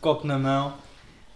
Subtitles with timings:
[0.00, 0.74] copo na mão,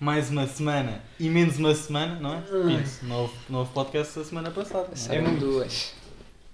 [0.00, 2.40] mais uma semana e menos uma semana, não é?
[2.40, 4.88] Pinto, novo, novo podcast da semana passada.
[5.08, 5.20] não é?
[5.20, 5.94] Muito- duas.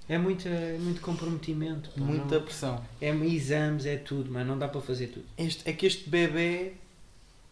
[0.09, 1.91] É muito, é muito comprometimento.
[1.91, 2.85] pá, Muita não- pressão.
[3.01, 5.25] É exames, é tudo, mas não dá para fazer tudo.
[5.39, 6.73] Este, é que este bebê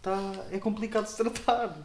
[0.03, 1.77] tá, é complicado de se tratar.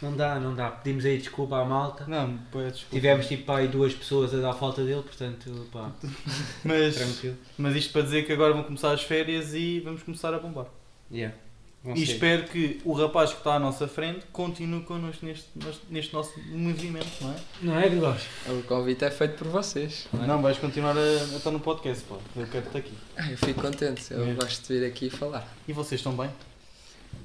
[0.00, 0.70] Não dá, não dá.
[0.70, 2.06] Pedimos aí desculpa à malta.
[2.06, 2.94] Não, pô, desculpa.
[2.94, 5.90] Tivemos tipo pá, aí duas pessoas a dar falta dele, portanto, pá,
[6.64, 7.36] Mas, tranquilo.
[7.58, 10.66] mas isto para dizer que agora vão começar as férias e vamos começar a bombar.
[11.10, 11.36] Yeah.
[11.82, 12.12] Vão E ser.
[12.12, 15.46] espero que o rapaz que está à nossa frente continue connosco neste,
[15.88, 17.36] neste nosso movimento, não é?
[17.62, 18.20] Não é, Gregório?
[18.48, 20.06] O convite é feito por vocês.
[20.12, 20.26] não é?
[20.26, 22.16] Não, vais continuar a, a estar no podcast, pô.
[22.36, 22.92] Eu quero-te aqui.
[23.16, 24.12] Ah, eu fico contente.
[24.12, 24.34] Eu É.
[24.34, 25.48] gosto de vir aqui e falar.
[25.66, 26.28] E vocês estão bem?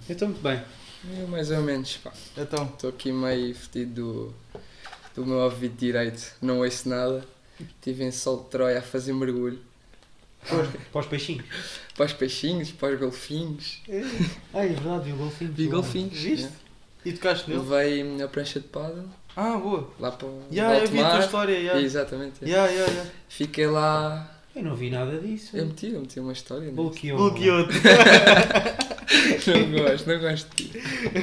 [0.07, 0.61] Eu estou muito bem.
[1.19, 2.13] Eu, mais ou menos, pá.
[2.37, 4.61] Então, Estou aqui meio fedido do,
[5.15, 6.33] do meu ouvido direito.
[6.41, 7.25] Não ouço nada.
[7.59, 9.59] Estive em Sol de Troia a fazer mergulho.
[10.49, 11.45] Para, para os peixinhos.
[11.95, 13.81] Para os peixinhos, para os golfinhos.
[14.53, 15.51] Ah, é verdade, vi o golfinho.
[15.53, 16.13] Vi golfinhos.
[16.17, 16.49] Viste?
[17.05, 17.55] e tocaste é.
[17.55, 17.67] nele?
[17.69, 19.05] Levei a prancha de paddle
[19.35, 19.89] Ah, boa.
[19.99, 21.23] lá para o Ya, alto eu vi a tua mar.
[21.23, 21.79] história, ya.
[21.81, 22.43] Exatamente.
[22.43, 23.05] Ya, ya, ya.
[23.29, 24.31] Fiquei lá.
[24.55, 25.55] Eu não vi nada disso.
[25.55, 26.71] Eu meti, eu meti uma história.
[26.71, 27.17] Bloqueou.
[27.17, 27.73] Bloqueou-te.
[29.47, 30.79] não gosto, não gosto de ti.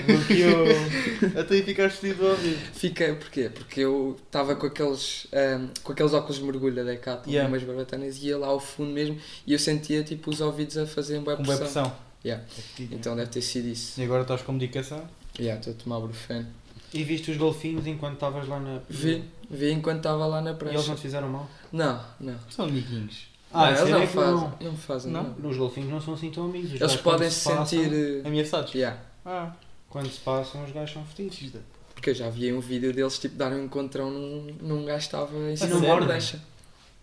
[0.07, 1.41] Bloqueou.
[1.41, 2.57] Até aí ficaste fedido a ouvir.
[2.75, 3.49] Fiquei, porquê?
[3.53, 7.49] Porque eu estava com aqueles, ahm, com aqueles óculos de mergulho da Decathlon, Yeah.
[7.49, 10.87] umas barbatanas, e ia lá ao fundo mesmo e eu sentia tipo os ouvidos a
[10.87, 11.85] fazerem boa Com boa pressão.
[11.85, 11.99] pressão.
[12.25, 12.45] Yeah.
[12.79, 14.01] Então deve ter sido isso.
[14.01, 15.03] E agora estás com medicação?
[15.39, 16.47] Yeah, Estou a tomar brufeno.
[16.95, 18.81] E viste os golfinhos enquanto estavas lá na.
[18.89, 21.51] Vi, vi enquanto estava lá na E eles não te fizeram mal?
[21.73, 22.39] Não, não.
[22.51, 23.32] São amiguinhos.
[23.53, 24.33] Ah, não, isso eles é não fazem.
[24.35, 24.57] não.
[24.61, 25.35] Não, fazem, Não?
[25.39, 25.51] não.
[25.51, 26.73] Os golfinhos não são assim tão amigos.
[26.73, 27.93] Os Eles podem se sentir.
[28.25, 28.75] eh, Ameaçados?
[28.75, 28.99] yeah.
[29.25, 29.53] Ah.
[29.91, 31.61] Quando se passam, os gajos são fedidos.
[31.95, 35.05] Porque eu já vi um vídeo deles tipo dar um encontrão num, num gajo que
[35.05, 36.09] estava em cima não da mordem?
[36.09, 36.43] prancha.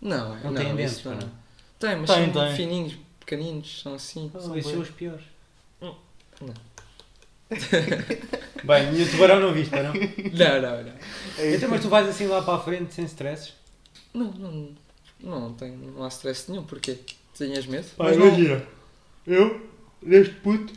[0.00, 1.16] Não, Não não, têm dentes, isso não.
[1.18, 1.30] não?
[1.78, 2.56] Tem, mas Tem, são tem.
[2.56, 4.30] fininhos, pequeninos, são assim.
[4.38, 4.80] São esses bem.
[4.80, 5.24] os piores.
[5.80, 5.96] Não.
[8.64, 9.92] Bem, e o tubarão não viste, pá, não?
[9.92, 10.92] Não, não, não.
[11.38, 13.54] Então, mas tu vais assim lá para a frente sem stresses?
[14.14, 14.68] Não, não,
[15.22, 16.98] não, tem, não há stress nenhum, porquê?
[17.34, 17.86] Tinhas medo?
[17.96, 18.62] Pá, imagina,
[19.26, 19.60] eu,
[20.02, 20.72] neste puto,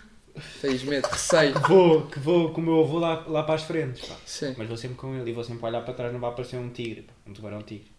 [0.62, 1.54] Tens medo, receio.
[1.68, 4.16] vou, que vou com o meu avô lá, lá para as frentes, pá.
[4.26, 4.56] Sim.
[4.58, 6.70] Mas vou sempre com ele e vou sempre olhar para trás, não vai aparecer um
[6.70, 7.14] tigre, pá.
[7.28, 7.92] Um tubarão tigre.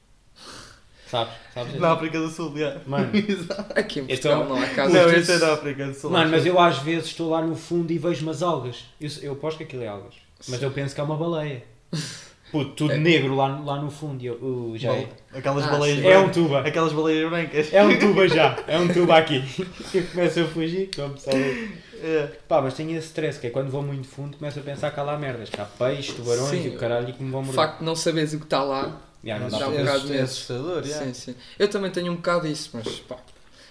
[1.08, 1.32] Sabes?
[1.52, 1.74] Sabes?
[1.78, 2.80] Na África do Sul, já.
[2.86, 3.12] Mano,
[3.76, 6.10] Aqui em Então- Portugal não há casos Não, esse é da África do Sul.
[6.10, 8.84] Mano, mas eu às vezes estou lá no fundo e vejo umas algas.
[9.00, 10.14] Eu, eu aposto que aquilo é algas.
[10.48, 11.62] Mas eu penso que é uma baleia.
[12.52, 12.98] Puto, tudo É.
[12.98, 14.24] negro lá, lá no fundo.
[14.24, 15.08] Eu, uh, já é.
[15.34, 16.06] Aquelas Ah, baleias sim.
[16.06, 16.34] É um brancas.
[16.36, 16.60] tuba.
[16.60, 17.72] Aquelas baleias brancas.
[17.72, 18.56] É um tuba já.
[18.68, 19.42] É um tuba aqui.
[19.92, 20.90] Eu começo a fugir.
[20.94, 21.72] Como sabe.
[22.02, 22.28] É.
[22.46, 25.00] Pá, mas tenho esse stress que é quando vou muito fundo começo a pensar que
[25.00, 25.48] há lá merdas.
[25.50, 26.66] Que há peixes, tubarões Sim.
[26.66, 27.64] e o caralho que me vão O morder.
[27.64, 29.00] facto de não saberes o que está lá.
[29.24, 30.98] Já, não dá Dá um é, bocado de é assustador, já.
[31.02, 31.34] Sim, sim.
[31.58, 33.16] Eu também tenho um bocado disso, mas pá.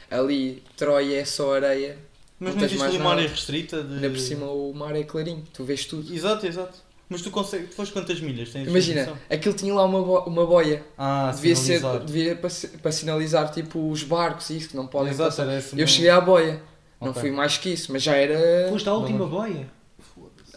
[0.10, 1.98] Ali, Troia é só areia.
[2.40, 3.94] Mas Não não tens existe mais uma área restrita de...
[3.96, 6.12] Ainda por cima o mar é clarinho, tu vês tudo.
[6.14, 6.78] Exato, exato.
[7.14, 7.70] Mas tu consegues...
[7.70, 8.50] Tu foste quantas milhas?
[8.50, 10.84] Tens Imagina, aquilo tinha lá uma, bo- uma boia.
[10.98, 12.06] Ah, devia ser sinalizar.
[12.06, 12.50] devia para,
[12.82, 15.44] para sinalizar tipo os barcos e isso que não podem Exato, passar.
[15.44, 15.96] era esse Eu mesmo.
[15.96, 16.62] cheguei à boia.
[17.00, 17.22] Não Ok.
[17.22, 19.68] fui mais que isso, mas já era Foste à última boia.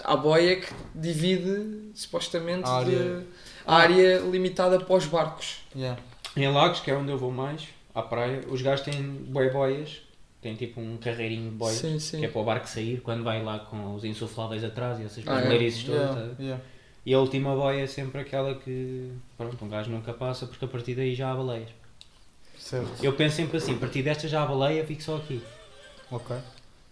[0.02, 3.26] a boia que divide supostamente A de- área.
[3.66, 5.58] a área limitada para os barcos.
[5.74, 6.00] Yeah.
[6.36, 7.62] Em Lagos, que é onde eu vou mais,
[7.94, 10.00] à praia, os gajos têm boi boias.
[10.46, 11.76] Tem tipo um carreirinho de boias.
[11.80, 12.20] Sim, sim.
[12.20, 15.26] Que é para o barco sair quando vai lá com os insufláveis atrás e essas
[15.26, 15.42] Ah, é?
[15.48, 15.82] todas.
[15.82, 16.30] Yeah, tá?
[16.40, 16.62] yeah.
[17.04, 20.68] E a última boia é sempre aquela que pronto, um gajo nunca passa porque a
[20.68, 21.70] partir daí já há baleias.
[22.56, 23.02] Certo.
[23.04, 25.42] Eu penso sempre assim, a partir desta já há baleia, fico só aqui.
[26.12, 26.36] Ok.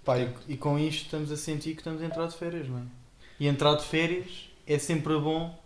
[0.05, 2.79] Pá, e, e com isto estamos a sentir que estamos a entrar de férias, não
[2.79, 2.83] é?
[3.39, 5.57] E entrar de férias é sempre bom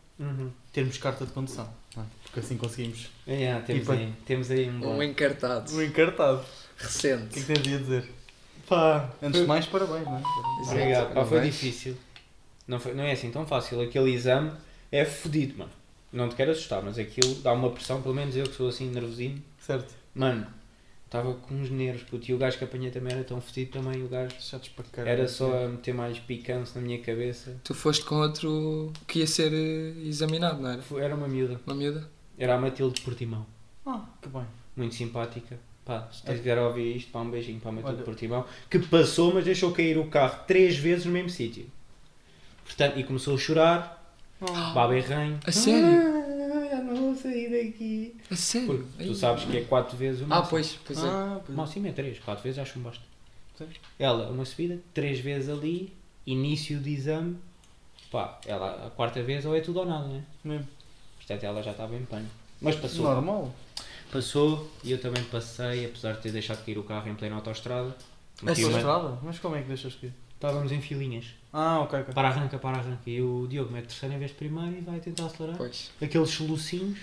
[0.75, 2.07] termos carta de condução, não é?
[2.25, 4.97] Porque assim conseguimos É, temos, Tipo, aí, temos aí um bom.
[4.99, 6.45] Um encartado um encartado.
[6.79, 7.39] O que recente.
[7.39, 8.09] é que tens a dizer?
[8.69, 10.23] Pá, antes de mais, parabéns, não é?
[10.67, 11.07] Obrigado.
[11.15, 11.55] Pá, foi Parabéns.
[11.55, 11.97] difícil.
[12.67, 13.81] Não, foi, não é assim tão fácil.
[13.81, 14.53] Aquele exame
[14.93, 15.71] é fodido, mano.
[16.13, 18.91] Não te quero assustar, mas aquilo dá uma pressão, pelo menos eu que sou assim
[18.91, 19.43] nervosinho.
[19.59, 19.93] Certo.
[20.15, 20.47] Mano,
[21.07, 22.31] estava com uns nervos, puto.
[22.31, 24.03] E o gajo que apanhei também era tão fodido também.
[24.05, 25.19] O gajo Chatos para caralho.
[25.19, 27.57] era só a meter mais picante na minha cabeça.
[27.65, 30.83] Tu foste com outro que ia ser eh, examinado, não era?
[30.83, 31.61] Foi- Era uma miúda.
[31.67, 32.09] Uma miúda?
[32.39, 33.45] Era a Matilde Portimão.
[33.87, 34.45] Ah, que bem.
[34.77, 35.59] Muito simpática.
[35.89, 38.05] Pá, se tens vier a ouvir isto, pá, um beijinho para a Matilde Olha.
[38.05, 38.45] Portimão.
[38.69, 41.65] Que passou, mas deixou cair o carro três vezes no mesmo sítio.
[42.67, 44.15] Portanto, e começou a chorar.
[44.75, 45.41] Baba e ranho.
[45.47, 45.89] A sério?
[45.89, 48.15] Ah, já não vou sair daqui.
[48.31, 48.87] A sério?
[48.97, 50.51] Porque tu sabes que é quatro vezes o Ah, máximo.
[50.51, 51.09] pois, pois é.
[51.09, 53.03] Ah, O pois máximo é três, quatro vezes acho um basta.
[53.99, 55.91] Ela, uma subida, três vezes ali,
[56.27, 57.39] início de exame.
[58.13, 60.23] Pá, ela, a quarta vez ou é tudo ou nada, né?
[60.45, 60.69] Mesmo.
[61.17, 62.31] Portanto, ela já estava em pânico.
[62.61, 63.05] Mas passou.
[63.07, 63.55] Normal.
[64.13, 67.95] Passou e eu também passei, apesar de ter deixado cair o carro em plena autostrada.
[68.37, 69.19] Essa Meti uma- estrada?
[69.23, 70.11] Mas como é que deixas que?
[70.35, 71.27] estávamos em filinhas.
[71.53, 72.15] Ah, ok, ok.
[72.15, 73.01] Para arranca, para arranca.
[73.07, 75.57] E o Diogo mete terceiro em vez de primeiro e vai tentar acelerar.
[75.57, 75.91] Pois.
[76.01, 76.97] Aqueles solucinhos.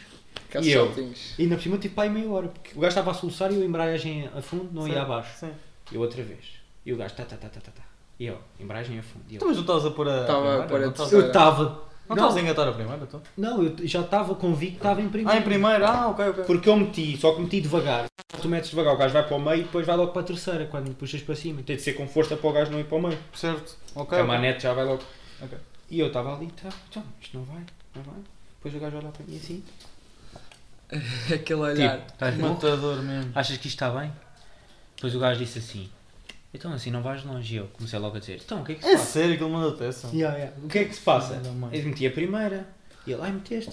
[0.48, 0.86] Aqueles E eu?
[0.86, 1.34] saltinhos.
[1.38, 2.48] E ainda por cima tipo pai meia hora.
[2.48, 5.38] Porque o gajo estava a soluçar e a embreagem a fundo não ia Sim, abaixo.
[5.38, 5.52] Sim.
[5.92, 6.46] E eu outra vez.
[6.86, 7.84] E o gajo tá, tá, tá, tá, tá, tá.
[8.18, 9.26] E eu, embreagem a fundo.
[9.30, 10.22] E eu, Tu mas não estavas a pôr a.
[10.22, 11.26] Estava a pôr a Não terceira.
[11.26, 11.84] eu estava.
[12.08, 13.22] Não Não, estavas a engatar a primeira, então?
[13.36, 15.32] não, eu já estava convicto que estava em primeiro.
[15.32, 15.88] Ah, em primeira?
[15.88, 16.44] Ah, ok, ok.
[16.44, 18.06] Porque eu meti, só que meti devagar.
[18.42, 20.26] Tu metes devagar, o gajo vai para o meio e depois vai logo para a
[20.26, 21.64] terceira, quando puxas para cima.
[21.64, 23.18] Tem de ser com força para o gajo não ir para o meio.
[23.34, 23.76] Certo.
[23.96, 24.18] Ok.
[24.18, 24.28] A ok.
[24.28, 25.02] manete já vai logo.
[25.42, 25.58] Ok.
[25.90, 27.64] E eu estava ali, tá, então, isto não vai,
[27.96, 28.16] não vai.
[28.58, 29.64] Depois o gajo olha para mim assim.
[31.34, 31.98] Aquele olhar.
[31.98, 32.38] Tipo, estás?
[32.38, 33.32] Matador mesmo.
[33.34, 34.12] Achas que isto está bem?
[34.96, 35.90] Depois o gajo disse assim,
[36.56, 37.54] então assim não vais longe.
[37.56, 39.06] E eu comecei logo a dizer, então o que é que se É passa?
[39.06, 40.08] sério que ele mandou peça?
[40.14, 40.58] Yeah, yeah.
[40.64, 41.36] O que é que se passa?
[41.52, 41.78] Mãe.
[41.78, 42.68] Eu meti a primeira.
[43.06, 43.72] E ele, ai, meteste.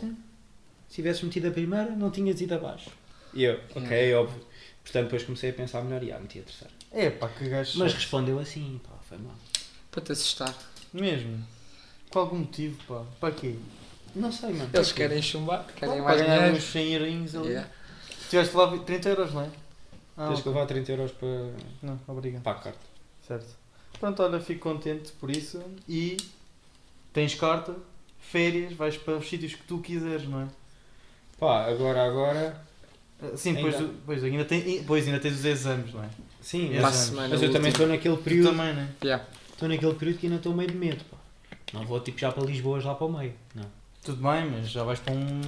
[0.89, 2.91] Se tivesses metido a primeira, não tinhas ido abaixo.
[3.33, 4.45] E eu, ok, óbvio.
[4.83, 6.75] Portanto, depois comecei a pensar melhor e ah, meti a terceira.
[6.93, 7.79] É pá, que gajo.
[7.79, 9.35] Mas respondeu assim, pá, foi mal.
[9.91, 10.55] Para te assustar.
[10.93, 11.43] Mesmo.
[12.11, 13.05] Por algum motivo, pá.
[13.21, 13.55] Para quê?
[14.15, 14.69] Não sei, mano.
[14.75, 16.57] Eles Para querem chumbar, querem Para mais ganhar dinheiro.
[16.59, 17.49] uns 100 euros ali.
[17.49, 17.69] Yeah.
[18.29, 19.49] Tiveste lá 30 euros, não é?
[20.17, 20.53] Ah, Tens que ok.
[20.53, 21.29] levar 30 euros para,
[21.83, 22.43] Não, obrigado.
[22.43, 22.79] para a carta.
[23.27, 23.57] Certo.
[23.99, 25.63] Pronto, olha, fico contente por isso.
[25.89, 26.17] E
[27.13, 27.75] tens carta,
[28.21, 30.49] férias, vais para os sítios que tu quiseres, não é?
[31.39, 32.61] Pá, agora, agora.
[33.23, 33.89] Ah, Sim, depois, Ainda.
[33.89, 36.09] tu- pois, ainda tem, pois ainda tens os exames, não é?
[36.41, 37.85] Sim, mas, semana, mas eu o também último.
[37.85, 38.51] estou naquele Tu período.
[38.51, 38.89] também, não é?
[39.05, 39.25] Yeah.
[39.53, 41.17] Estou naquele período que ainda estou meio de medo, pá.
[41.73, 43.33] Não vou tipo já para Lisboa, lá para o meio.
[43.55, 43.65] Não.
[44.05, 45.41] Tudo bem, mas já vais para um.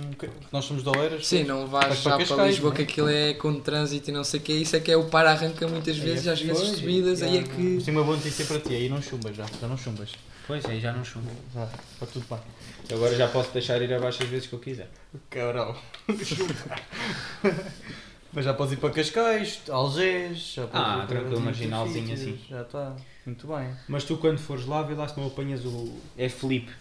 [0.52, 1.26] Nós somos de Oeiras.
[1.26, 2.84] Sim, não vais já para para, Cascais, Lisboa não é?
[2.84, 4.56] que aquilo é com trânsito e não sei o que é.
[4.56, 7.42] Isso é que é o para-arranca muitas Aí vezes, é às vezes subidas, aí é
[7.42, 7.60] que.
[7.60, 10.12] Mas tenho uma boa notícia para ti, aí não chumbas já, já não chumbas.
[10.46, 11.28] Pois é, já não chumbo.
[11.52, 12.38] Já, está tudo bem.
[12.96, 14.88] Agora já posso deixar ir abaixo as vezes que eu quiser.
[15.28, 15.74] Cabrão.
[18.32, 22.38] Mas já podes ir para Cascais, Algés, já podes Ah, ir para tranquilo, marginalzinho assim.
[22.48, 23.70] Já está, muito bem.
[23.88, 25.96] Mas tu quando fores lá, vê lá se não apanhas o.
[26.18, 26.72] É Felipe.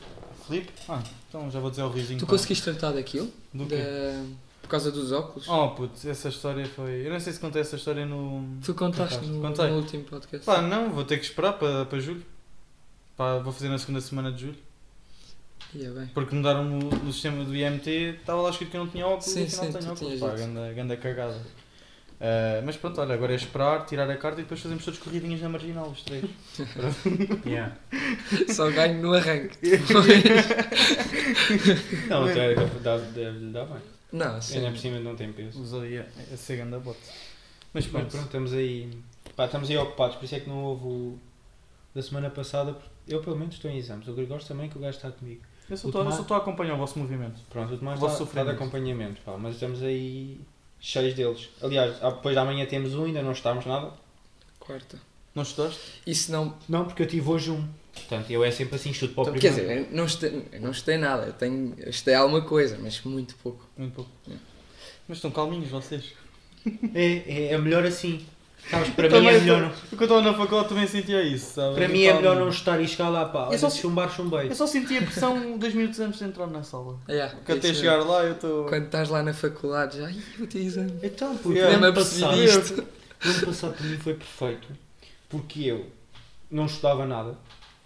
[0.48, 0.72] Filipe?
[0.90, 2.20] Ah, então já vou dizer ao Rizinho.
[2.20, 3.32] Tu conseguiste tratar daquilo?
[3.54, 3.78] Do quê?
[3.78, 4.26] Da-
[4.62, 5.48] Por causa dos óculos?
[5.48, 7.06] Oh putz, essa história foi.
[7.06, 8.46] Eu não sei se contei essa história no.
[8.64, 9.68] Tu contaste no, Contei.
[9.70, 10.46] no último podcast.
[10.46, 12.24] Pá, não, vou ter que esperar para, para julho.
[13.18, 14.58] Pá, vou fazer na segunda semana de julho.
[15.76, 16.08] Ia bem.
[16.14, 17.90] Porque mudaram o, o sistema do IMT,
[18.20, 20.20] estava lá escrito que eu não tinha óculos Sim, e afinal sim, tenho tu óculos.
[20.20, 21.42] Pá, ganda, ganda cagada.
[22.22, 25.42] Ah, mas pronto, olha, agora é esperar, tirar a carta e depois fazemos todos corridinhas
[25.42, 26.24] na marginal, os três.
[27.46, 27.76] Yeah.
[28.54, 29.58] Só ganho no arranque.
[32.10, 33.78] Não, até dá- deve lhe dar bem.
[34.12, 34.58] não, sim.
[34.58, 35.62] Ainda por cima não tem peso.
[35.62, 37.00] Usou aí a, a ser ganda bota.
[37.74, 38.90] Mas pronto, pronto, estamos aí.
[39.36, 41.20] Pá, estamos aí ocupados, por isso é que não houve o
[41.96, 42.76] da semana passada.
[43.08, 44.08] Eu pelo menos estou em exames.
[44.08, 45.42] O Gregório também que o gajo está comigo.
[45.70, 47.40] eu só o estou Tomás- a acompanhar o vosso movimento.
[47.50, 50.40] Pronto, o Tomás O está, está de acompanhamento, pá, mas estamos aí
[50.84, 51.50] cheios deles.
[51.62, 53.94] Aliás, ah, depois da manhã temos um, ainda não estamos nada.
[54.60, 55.00] Quarta.
[55.34, 55.80] Não estudaste?
[56.14, 56.56] Se não.
[56.68, 57.68] Não, porque eu tive hoje um.
[57.94, 59.82] Portanto, eu é sempre assim, estudo para o Então, quer primeiro.
[59.84, 61.26] dizer, eu não estudei, não estudei nada.
[61.28, 63.66] Eu, tenho, eu estudei alguma coisa, mas muito pouco.
[63.78, 64.12] Muito pouco.
[64.30, 64.36] É.
[65.08, 66.14] Mas estão calminhos vocês.
[66.94, 68.26] É, é, é melhor assim.
[68.70, 71.76] Sabes, para mim é melhor não, Quando eu estava na faculdade também sentia isso, sabe?
[71.76, 73.42] para mim é melhor não estar e chegar lá, pá.
[73.44, 74.48] Eu Olha, só- se chumbar, chumbei.
[74.50, 76.98] Eu só sentia pressão dois minutos antes de entrar na sala.
[77.10, 78.12] Yeah, Porque é até isso chegar mesmo.
[78.12, 78.66] lá eu estou.
[78.66, 80.10] Quando estás lá na faculdade, já.
[80.10, 80.94] Ih, vou ter exame.
[81.04, 81.74] Então, porque Yeah.
[81.76, 82.88] o ano apercebi passado, disto.
[83.26, 84.68] o ano passado para mim foi perfeito.
[85.30, 85.86] Porque eu
[86.50, 87.36] não estudava nada.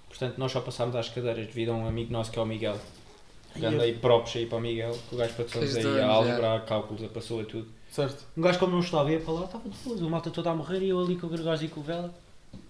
[0.07, 2.77] Portanto, nós só passámos às cadeiras devido a um amigo nosso que é o Miguel.
[3.55, 5.97] Ai, eu- aí props aí para o Miguel, que o gajo passou-nos Fez aí dois,
[5.97, 6.07] a já.
[6.07, 7.67] álgebra, a cálculos, a passou a tudo.
[7.91, 8.23] Certo.
[8.37, 10.81] Um gajo como não estava, ia para lá, estava depois, o malta todo a morrer
[10.81, 12.13] e eu ali com o Gregório e com o Vela.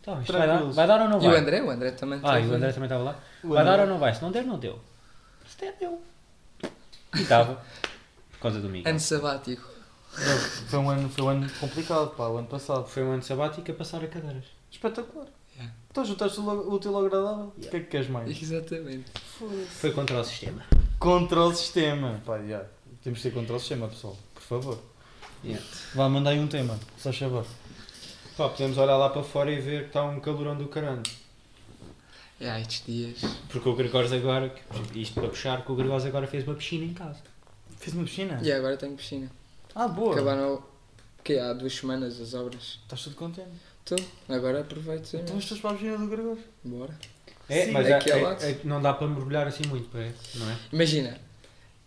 [0.02, 1.36] Tá, isto vai dar, vai dar ou não E vai?
[1.36, 1.62] o André?
[1.62, 3.20] O André também Ah, e o André também estava lá.
[3.44, 4.14] O Vai dar André- ou não vai?
[4.14, 4.80] Se não der, não deu.
[5.48, 6.02] Se der, deu.
[7.16, 7.62] E estava.
[8.32, 8.90] Por causa do Miguel.
[8.92, 9.70] Ano sabático.
[10.18, 12.88] Não, Foi um ano, foi um ano complicado, pá, o ano passado.
[12.88, 14.46] Foi um ano sabático a passar a cadeiras.
[14.72, 15.28] Espetacular.
[15.56, 15.74] Yeah.
[15.92, 17.54] Então juntaste o útil ao agradável.
[17.58, 18.42] O que é que queres mais?
[18.42, 19.12] Exatamente.
[19.70, 20.64] Foi contra o sistema.
[21.00, 22.22] Contra o sistema.
[22.26, 22.64] Pá, já.
[23.04, 24.18] Temos de ser contra o sistema, pessoal.
[24.34, 24.80] Por favor.
[25.44, 25.64] Yeah.
[25.94, 26.80] Vá, mandar aí um tema.
[26.98, 27.46] Só favor.
[28.36, 31.02] Pá, podemos olhar lá para fora e ver que está um calorão do caralho.
[32.40, 33.20] É, estes dias.
[33.50, 34.54] Porque o Gregório agora,
[34.94, 37.20] isto para puxar, que o Gregório agora fez uma piscina em casa.
[37.80, 38.40] Fiz uma piscina?
[38.44, 39.30] E agora tenho piscina.
[39.74, 40.14] Ah, boa.
[40.14, 40.64] Acabaram.
[41.24, 42.80] Que há duas semanas as obras.
[42.84, 43.50] Estás tudo contente.
[43.84, 43.98] Estou.
[44.30, 45.06] Agora aproveito.
[45.06, 46.44] sim, Então mas- estás para a piscina do Gregório.
[46.64, 46.98] Bora.
[47.50, 50.12] É, Sim, mas aqui é, é- é que não dá para mergulhar assim muito, é?
[50.36, 50.58] não é?
[50.72, 51.18] Imagina.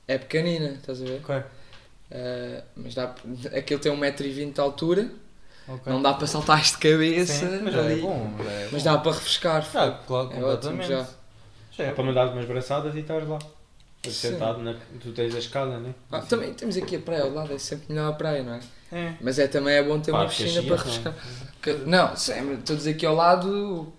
[0.08, 1.20] É pequenina, estás a ver?
[1.22, 1.42] Ok.
[2.12, 3.14] Ah, mas dá.
[3.56, 5.10] Aquilo tem 1,20m de altura.
[5.68, 5.92] Ok.
[5.92, 7.32] Não dá para saltar de cabeça.
[7.32, 8.34] Sim, mas é bom.
[8.42, 9.66] Já é Mas dá para refrescar.
[9.74, 11.06] Ah, claro, É ótimo já.
[11.72, 11.92] Já É é.
[11.92, 13.38] para mandar umas braçadas e estás lá.
[14.08, 15.94] Sentado, na, tu tens a escada, né?
[16.10, 18.60] Ah, também temos aqui a praia ao lado, é sempre melhor a praia, não é?
[18.90, 19.14] É.
[19.20, 20.84] Mas é também é bom ter Pá, uma piscina assim para é bom.
[20.84, 21.14] refrescar.
[21.62, 23.92] Que- Não, sempre, todos aqui ao lado,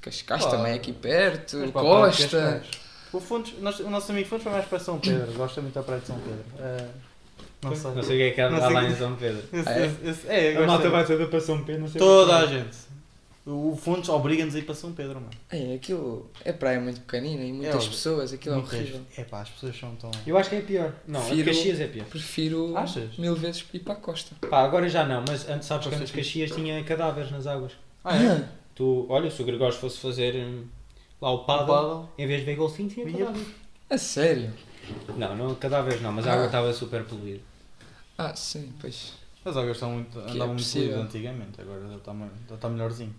[0.00, 0.56] Cascais Claro.
[0.56, 2.22] também é aqui perto, Mas Costa.
[2.40, 2.66] Cascais.
[3.12, 5.30] O, Fontes, nós- o nosso amigo Fontes vai mais para São Pedro.
[5.34, 6.44] Gosta muito da praia de São Pedro.
[6.58, 6.86] É,
[7.64, 7.90] não sei.
[7.92, 9.42] Não sei o que é que há lá que- em São Pedro.
[9.52, 9.86] Esse- Ah, é?
[9.86, 12.76] esse- esse- é, A malta vai toda para São Pedro, não sei Toda a gente.
[13.46, 15.28] O Fontes obriga-nos a ir para São Pedro, mano.
[15.50, 19.00] É, aquilo é praia muito pequenina e muitas É, pessoas, aquilo é horrível.
[19.18, 20.10] É pá, as pessoas são tão.
[20.26, 20.94] Eu acho que é pior.
[21.06, 22.06] Não, a de Prefiro- Caxias é pior.
[22.06, 23.18] Prefiro Achas?
[23.18, 24.34] mil vezes ir para a costa.
[24.48, 26.10] Pá, agora já não, mas antes sabes que antes.
[26.10, 27.72] Caxias tinha cadáveres nas águas.
[28.02, 28.48] Ah, é?
[28.74, 30.64] Tu, olha, se o Gregório fosse fazer hum,
[31.20, 33.46] lá o paddle, em vez de ver golfinho tinha cadáveres.
[33.90, 34.54] A sério?
[35.18, 36.34] Não, não cadáveres não, mas a Ah.
[36.34, 37.40] água estava super poluída.
[38.16, 39.12] Ah, sim, pois.
[39.44, 40.88] As águas estão muito, é andavam muito possível.
[40.88, 42.14] poluídas antigamente, agora já está,
[42.48, 43.14] já está melhorzinho.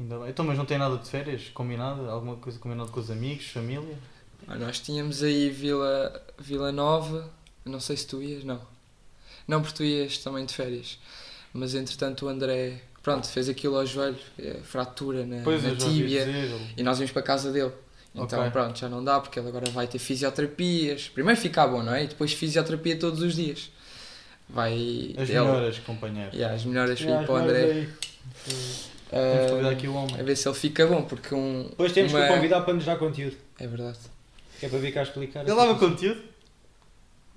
[0.00, 0.28] Ainda bem.
[0.30, 2.08] Então, mas não tem nada de férias combinado?
[2.08, 3.98] Alguma coisa combinada com os amigos, família?
[4.46, 7.28] Ah, nós tínhamos aí Vila, Vila Nova,
[7.64, 8.60] não sei se tu ias, não.
[9.46, 10.98] Não, porque tu ias também de férias.
[11.52, 16.26] Mas entretanto o André, pronto, fez aquilo ao joelho, é, fratura na, Pois na tíbia.
[16.76, 17.72] E nós vimos para a casa dele.
[18.14, 18.50] Então Ok.
[18.50, 21.08] pronto, já não dá porque ele agora vai ter fisioterapias.
[21.08, 22.04] Primeiro fica bom, não é?
[22.04, 23.70] E depois fisioterapia todos os dias.
[24.50, 25.14] Vai.
[25.18, 26.30] As ele- melhoras, companheiro.
[26.34, 27.88] Yeah, as melhoras Yeah, ir para o André.
[28.44, 30.22] Temos Ah, que convidar aqui o a homem.
[30.24, 31.64] ver se ele fica bom, porque um.
[31.70, 33.36] Depois temos uma- que o convidar para nos dar conteúdo.
[33.58, 33.98] É verdade.
[34.60, 35.42] Que é para vir cá explicar.
[35.42, 36.20] Ele a dava conteúdo?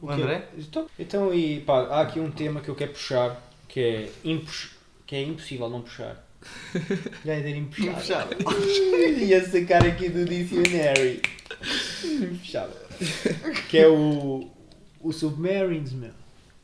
[0.01, 0.09] O?
[0.09, 0.47] André?
[0.57, 4.71] Então, então e pá, há aqui um tema que eu quero puxar que é, impos-
[5.05, 6.25] que é impossível não puxar.
[7.23, 8.37] Já ia dizer impuxável.
[9.19, 11.21] Ia sacar aqui do dicionário.
[12.03, 12.75] Impuxável.
[13.69, 14.49] Que é o,
[14.99, 16.11] o Submarines, meu.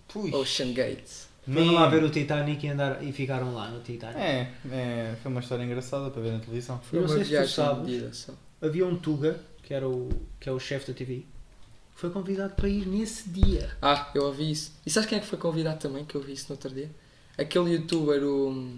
[0.08, 0.34] Pui.
[0.34, 1.28] Ocean Gate.
[1.52, 4.20] Foram lá ver o Titanic e, andar, e ficaram lá no Titanic.
[4.20, 6.80] É, é, foi uma história engraçada para ver na televisão.
[6.84, 8.28] Foi Eu não uma sei se tu sabes.
[8.62, 10.10] Havia um Tuga, que, era o,
[10.40, 11.20] que é o chefe da TV,
[11.96, 13.72] que foi convidado para ir nesse dia.
[13.82, 14.74] Ah, eu ouvi isso.
[14.86, 16.90] E sabes quem é que foi convidado também, que eu vi isso no outro dia?
[17.38, 18.74] Aquele youtuber, o...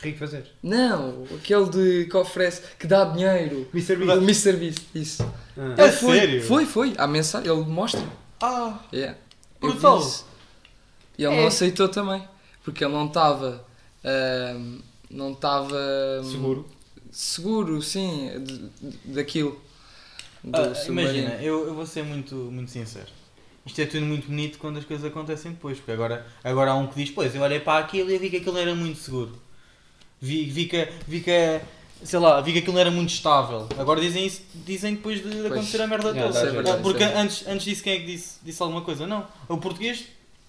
[0.00, 0.46] Rico fazer.
[0.62, 3.66] Não, aquele de que oferece, que dá dinheiro.
[3.74, 3.94] Mr.
[3.94, 4.46] O Beast.
[4.46, 4.52] Mr.
[4.56, 5.34] Beast, isso.
[5.56, 5.74] Ah.
[5.76, 6.42] É Ele foi, sério?
[6.44, 6.94] Foi, foi.
[6.96, 8.04] Há mensagem, ele mostra.
[8.40, 8.78] Ah!
[8.92, 9.18] Yeah.
[9.60, 9.98] Eu Brutal.
[9.98, 10.24] isso.
[11.18, 11.40] E ele É.
[11.40, 12.22] não aceitou também.
[12.64, 13.64] Porque ele não estava.
[14.04, 14.78] ahm,
[15.10, 15.76] não estava.
[16.24, 16.66] Seguro.
[17.10, 18.30] Seguro, sim,
[19.06, 19.60] daquilo.
[20.52, 23.08] Ah, imagina, eu, eu vou ser muito, muito sincero.
[23.66, 26.86] Isto é tudo muito bonito quando as coisas acontecem depois, porque agora, agora há um
[26.86, 29.38] que diz, pois, eu olhei para aquilo e eu vi que aquilo era muito seguro.
[30.20, 31.60] Vi, vi, que, vi que,
[32.02, 33.68] sei lá, vi que aquilo não era muito estável.
[33.78, 35.46] Agora dizem isso, dizem depois de, Pois.
[35.46, 36.28] acontecer a merda toda.
[36.28, 39.06] isso é verdade, porque é antes, antes disso quem é que disse, disse alguma coisa?
[39.06, 40.04] Não, o português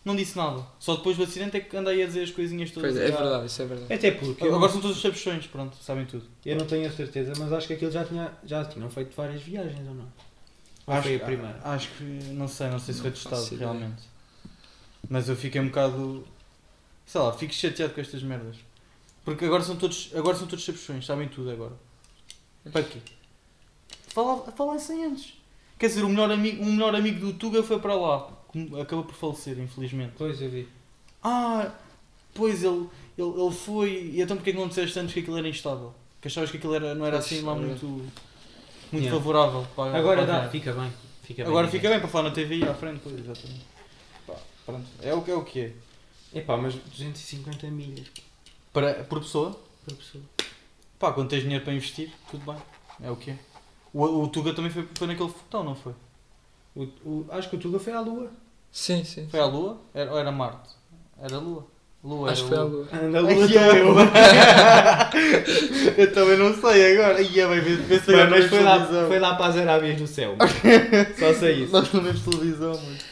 [0.05, 0.65] não disse nada.
[0.79, 2.93] Só depois do acidente é que anda aí a dizer as coisinhas todas.
[2.93, 3.93] Pois é, é Ah, verdade, isso é verdade.
[3.93, 6.25] Até porque Agora são todos sabichões, pronto, sabem tudo.
[6.45, 9.41] eu não tenho a certeza, mas acho que aquilo já, tinha, já tinham feito várias
[9.41, 10.07] viagens ou não?
[10.87, 11.59] Ou foi a primeira?
[11.63, 13.71] Acho que, não sei, não sei se foi testado faço ideia.
[13.71, 14.03] realmente.
[15.07, 16.25] Mas eu fiquei um bocado,
[17.05, 18.55] sei lá, fico chateado com estas merdas.
[19.23, 21.73] Porque agora são todos, agora são todos sabichões, sabem tudo agora.
[22.71, 22.99] Para quê?
[24.07, 25.33] Fala, falassem antes.
[25.77, 28.29] Quer dizer, o melhor amigo, o melhor amigo do Tuga foi para lá.
[28.81, 30.13] Acabou por falecer, infelizmente.
[30.17, 30.67] Pois eu vi.
[31.23, 31.71] Ah,
[32.33, 32.87] pois ele,
[33.17, 33.91] ele, ele foi.
[34.13, 35.93] E então porque que não disseste antes que aquilo era instável?
[36.21, 38.11] Que achavas que aquilo era, não era Pois, assim lá é muito, muito
[38.91, 39.11] Yeah.
[39.11, 40.91] favorável para Agora para a dá, fica bem.
[41.23, 43.65] Fica Agora bem, fica bem para falar na TV e à frente, pois, exatamente.
[44.25, 44.33] Pá,
[44.65, 44.87] pronto.
[45.01, 45.73] É o que é o que é.
[46.39, 48.07] Epá, mas 250 milhas
[48.73, 50.23] Para, por pessoa, por pessoa.
[50.97, 52.59] pá, quando tens dinheiro para investir, tudo bem.
[53.01, 53.37] É o que é.
[53.93, 55.93] O, o Tuga também foi, foi naquele foguetão, não foi?
[56.75, 58.31] O, o, acho que o Tuga foi à Lua.
[58.71, 59.27] Sim, sim.
[59.29, 59.81] Foi à Lua?
[59.93, 60.69] Era, ou era Marte?
[61.21, 61.65] Era a Lua.
[62.01, 62.87] Lua Acho que foi a lua.
[62.93, 63.33] Anda Ai,
[63.77, 63.95] eu.
[65.97, 67.17] eu também não sei agora.
[67.17, 69.07] Ai, é bem, agora mas vemos foi lá, televisão.
[69.07, 70.37] foi lá para as Arábias do céu.
[71.19, 71.73] Só sei isso.
[71.73, 73.05] Nós não vemos televisão, mas.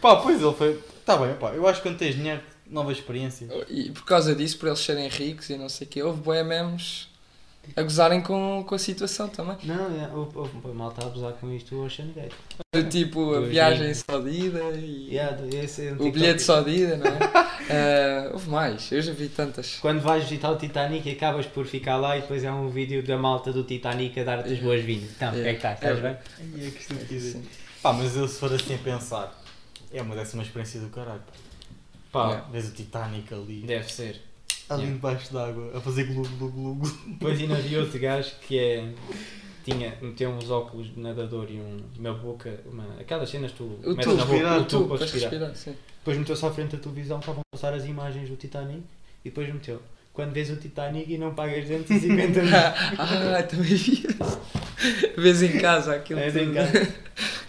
[0.00, 0.80] Pá, pois ele foi.
[1.04, 1.50] Tá bem, pá.
[1.50, 3.46] Eu acho que quando tens dinheiro, nova experiência.
[3.68, 6.42] E por causa disso, por eles serem ricos e não sei o quê, houve boé
[6.42, 7.08] memes
[7.76, 9.56] a gozarem com, com a situação também.
[9.64, 12.32] Não, é, houve, houve, houve malta a abusar com isto o Ocean Gate.
[12.90, 13.94] Tipo, a viagem é.
[13.94, 16.12] só de ida e Yeah, esse é um o TikTok.
[16.12, 17.18] bilhete só de ida, não é?
[17.70, 19.76] Ah, houve mais, eu já vi tantas.
[19.80, 23.16] Quando vais visitar o Titanic acabas por ficar lá e depois há um vídeo da
[23.16, 25.10] malta do Titanic a dar-te as boas-vindas.
[25.16, 25.74] Então, o que é que estás?
[25.76, 26.00] Estás É.
[26.02, 26.66] bem?
[26.66, 27.22] É que estupidez.
[27.22, 27.44] Sim.
[27.82, 29.42] Pá, mas eu se for assim a pensar,
[29.92, 31.22] é uma uma experiência do caralho.
[32.10, 32.48] Pá, Yeah.
[32.50, 34.20] Vês o Titanic ali, deve ser.
[34.68, 34.96] Ali Yeah.
[34.96, 36.98] embaixo d'água, a fazer glu glu glu glu.
[37.06, 38.88] Depois ainda havia outro gajo que é.
[39.64, 43.90] Tinha, meteu uns óculos de nadador e um, uma boca, uma, aquelas cenas tu O
[43.94, 45.30] metes tubo, na boca, respirar, o tubo para para respirar.
[45.30, 45.74] respirar, sim.
[45.98, 48.82] Depois meteu-se à frente da televisão, estavam a passar as imagens do Titanic
[49.24, 49.80] e depois meteu.
[50.12, 52.50] Quando vês o Titanic e não pagas 250 mil.
[52.98, 54.06] ah, também vi.
[55.16, 56.38] Vês em casa aquilo tudo.
[56.40, 56.94] em casa.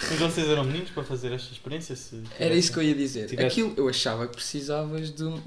[0.10, 1.96] Mas vocês eram meninos para fazer esta experiência?
[1.96, 3.28] Se Era isso que eu ia dizer.
[3.28, 5.42] Tivesse- Aquilo eu achava que precisavas de um-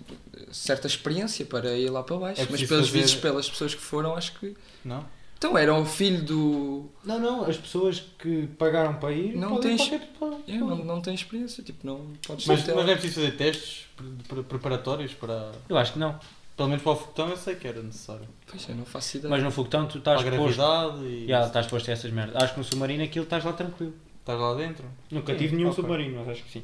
[0.53, 2.41] certa experiência para ir lá para baixo.
[2.43, 4.57] É mas pelos fazer- vistos, pelas pessoas que foram, acho que.
[4.85, 5.05] Não?
[5.37, 6.91] Então era o filho do.
[7.05, 10.41] Não, não, as pessoas que pagaram para ir Não podem tens- qualquer pessoa.
[10.49, 13.87] É, não, não tem experiência, tipo, não podes Mas, mas não é preciso fazer testes
[13.97, 15.53] pre- pre- preparatórios para.
[15.69, 16.19] Eu acho que não.
[16.57, 18.27] Pelo menos para o foguetão eu sei que era necessário.
[18.49, 19.31] Pois eu não faço ideia.
[19.31, 20.57] Mas no foguetão tu Para estás a exposto.
[20.57, 21.29] gravidade e.
[21.29, 22.43] Já, estás exposto a essas merdas.
[22.43, 23.95] Acho que no submarino aquilo estás lá tranquilo.
[24.29, 24.85] Estás lá dentro?
[25.11, 25.77] Nunca Sim, tive nenhum ok.
[25.77, 26.63] submarino, mas acho que sim.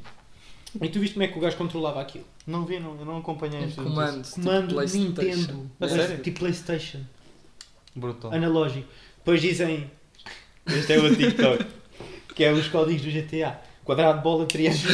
[0.79, 2.23] E tu viste como é que o gajo controlava aquilo?
[2.45, 4.75] Não vi, não, eu não acompanhei um comando, tipo Comando.
[4.93, 5.71] Nintendo.
[5.79, 6.19] A sério?
[6.19, 6.99] Tipo Playstation.
[7.95, 8.31] Brutal.
[8.31, 8.87] Analógico.
[9.17, 9.89] Depois dizem.
[10.67, 11.65] Este é o TikTok.
[12.35, 13.59] que é os códigos do GTA.
[13.83, 14.93] Quadrado, bola, triângulo.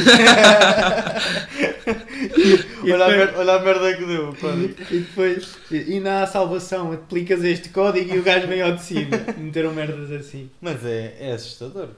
[2.84, 4.32] e, olha, a depois, merda, olha a merda que deu.
[4.32, 4.48] pá.
[4.90, 5.58] e depois.
[5.70, 9.18] E na salvação aplicas este código e o gajo vem ao de cima.
[9.36, 10.50] Meteram merdas assim.
[10.58, 11.88] Mas é, é assustador.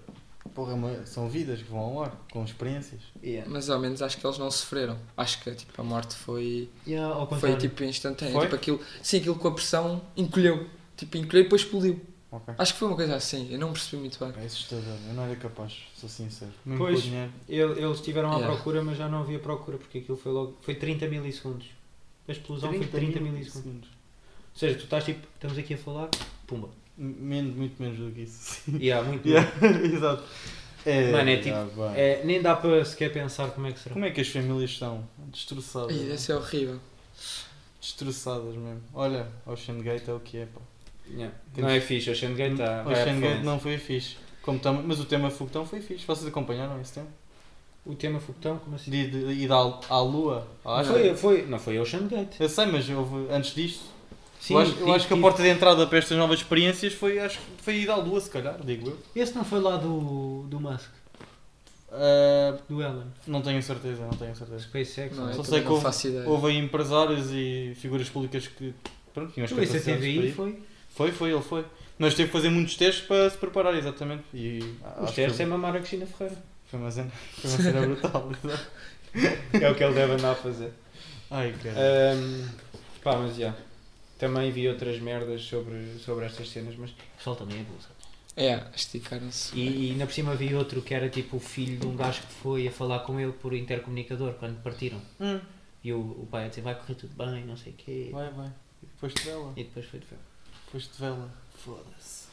[0.54, 3.00] Porra, mas são vidas que vão ao ar, com experiências.
[3.22, 3.50] Yeah.
[3.50, 4.96] Mas ao menos acho que eles não sofreram.
[5.16, 8.32] Acho que tipo, a morte foi, Yeah, ao foi tipo instantânea.
[8.32, 8.42] Foi?
[8.44, 10.68] Tipo, aquilo, sim, aquilo com a pressão encolheu.
[10.96, 12.00] Tipo, encolheu e depois explodiu.
[12.30, 12.54] Ok.
[12.56, 14.32] Acho que foi uma coisa assim, eu não percebi muito bem.
[14.42, 16.52] É assustador, eu não era capaz, sou sincero.
[16.64, 17.04] Mesmo Pois.
[17.48, 18.54] Eles estiveram à Yeah.
[18.54, 20.56] procura, mas já não havia procura, porque aquilo foi logo.
[20.62, 21.66] Foi 30 milissegundos.
[22.28, 23.88] A explosão foi 30 milissegundos.
[23.88, 26.08] Ou seja, tu estás tipo, estamos aqui a falar,
[26.46, 26.68] pumba.
[26.96, 28.60] Menos, muito menos do que isso.
[28.64, 28.76] sim.
[28.80, 29.26] E há muito.
[29.28, 29.50] Yeah,
[29.84, 30.22] Exato.
[30.86, 32.00] É, Mano, é tipo- ah, bem.
[32.02, 33.94] É, nem dá para sequer pensar como é que será.
[33.94, 35.02] Como é que as famílias estão?
[35.32, 35.96] Destroçadas.
[35.96, 36.78] Deve ser horrível.
[37.80, 38.82] Destroçadas mesmo.
[38.94, 40.60] Olha, Ocean Gate é o que é, pá.
[41.10, 41.34] Yeah.
[41.54, 42.82] Temos- Não é fixe, o Shane Gate está.
[42.82, 43.44] Ocean Gate performance.
[43.44, 44.16] não foi fixe.
[44.42, 44.82] Como tam...
[44.86, 46.06] Mas o tema foguetão foi fixe.
[46.06, 47.08] Vocês acompanharam esse tema?
[47.84, 48.90] O tema foguetão, como assim?
[48.90, 49.56] De, de, ir à,
[49.90, 50.46] à lua?
[50.64, 50.82] à?
[50.82, 52.40] Foi, foi, não foi Ocean Gate.
[52.40, 53.84] Eu sei, mas houve, antes disto.
[54.46, 56.92] Sim, eu acho, eu tive- acho que a porta de entrada para estas novas experiências
[56.92, 58.98] foi, acho, que foi ir à lua, se calhar, digo eu.
[59.16, 60.90] Esse não foi lá do, do Musk,
[61.90, 63.04] Ah, do Elon.
[63.26, 64.58] não tenho certeza, não tenho certeza.
[64.64, 65.16] SpaceX.
[65.16, 65.44] Não, não eu Só é?
[65.44, 66.18] sei que houve-.
[66.26, 68.74] Houve aí empresários e figuras públicas que
[69.14, 70.58] pronto, tinham as Tu, capacidades TVI foi.
[70.90, 71.64] Foi, foi, ele foi.
[71.98, 74.24] Nós teve que fazer muitos testes para se preparar, exatamente.
[74.34, 74.58] E,
[74.98, 76.36] Os acho testes que é mamar a Cristina Ferreira.
[76.66, 78.30] foi uma cena, foi uma cena brutal.
[78.44, 78.66] exato.
[79.64, 80.72] É o que ele deve andar a fazer.
[81.30, 81.76] Ai, cara.
[81.78, 82.48] Ahm,
[83.02, 83.54] pá, mas já.
[84.26, 87.88] Também vi outras merdas sobre, sobre estas cenas, mas o pessoal também é bolsa.
[88.36, 89.54] É, esticaram-se.
[89.54, 92.22] E, e ainda por cima vi outro que era tipo o filho de um gajo
[92.22, 95.00] que foi a falar com ele por intercomunicador quando partiram.
[95.20, 95.40] Hum,
[95.84, 98.08] E o, o pai a dizer vai correr tudo bem, não sei o quê.
[98.12, 98.48] vai, vai.
[98.82, 99.52] E depois de vela.
[99.56, 100.20] E depois foi de ferro.
[100.66, 101.30] Depois de vela.
[101.58, 102.24] Foda-se.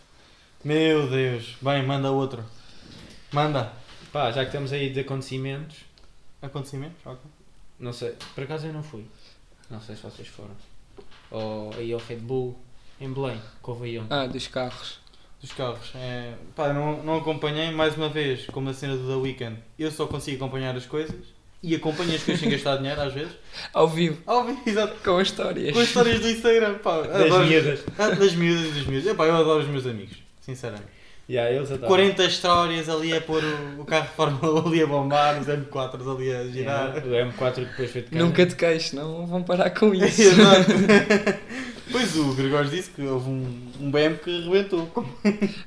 [0.64, 1.56] Meu Deus.
[1.62, 2.44] Bem, manda outro.
[3.32, 3.74] Manda.
[4.12, 5.78] Pá, já que estamos aí de acontecimentos,
[6.42, 6.98] Acontecimentos?
[7.06, 7.20] Ok.
[7.80, 9.06] não sei, por acaso eu não fui.
[9.70, 10.56] Não sei se vocês foram.
[11.32, 12.58] Ou aí ao Red Bull,
[13.00, 13.40] em Belém,
[13.84, 14.08] aí ontem.
[14.14, 15.00] Ah, dos carros.
[15.42, 15.92] Dos carros.
[15.96, 19.58] É, pá, não, não acompanhei mais uma vez, como a cena do The Weeknd.
[19.80, 21.16] Eu só consigo acompanhar as coisas
[21.64, 23.34] e acompanho as coisas sem gastar dinheiro às vezes.
[23.74, 24.96] Ao vivo, Óbvio, exato.
[25.04, 25.74] com as histórias.
[25.74, 27.02] Com as histórias do Instagram, pá.
[27.02, 27.84] Das adoro- miúdas.
[27.98, 29.08] Ah, Das miúdas e dos miúdos.
[29.10, 31.01] Epá, eu adoro os meus amigos, sinceramente.
[31.32, 31.88] Yeah, eles adoram.
[31.88, 35.48] 40 histórias ali a pôr o, o carro de Fórmula 1 ali a bombar, os
[35.48, 36.98] M4s ali a girar.
[36.98, 38.26] Yeah, o M4 que depois foi de cara.
[38.26, 40.22] Nunca te queixes, não vão parar com isso.
[40.22, 40.72] Exato.
[41.92, 44.88] Pois o Gregório disse que houve um, um BM que arrebentou.